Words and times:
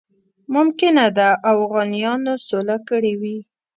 ممکنه 0.55 1.03
ده 1.17 1.29
اوغانیانو 1.51 2.33
سوله 2.47 2.77
کړې 2.89 3.13
وي. 3.21 3.37